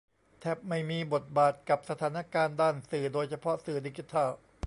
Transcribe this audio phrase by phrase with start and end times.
[0.39, 4.29] แทบไม่มีทบบาท กับสถานการณ์ด้านสื่อโดยเฉพาะสื่อดิจิทัล